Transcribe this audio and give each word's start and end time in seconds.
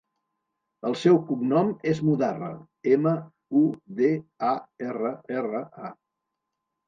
El 0.87 0.95
seu 0.99 1.17
cognom 1.25 1.67
és 1.91 1.99
Mudarra: 2.07 2.49
ema, 2.95 3.13
u, 3.61 3.61
de, 3.99 4.09
a, 4.53 4.57
erra, 4.87 5.11
erra, 5.43 5.61
a. 5.91 5.93